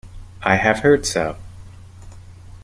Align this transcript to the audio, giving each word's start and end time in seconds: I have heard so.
I 0.41 0.55
have 0.55 0.79
heard 0.79 1.05
so. 1.05 1.37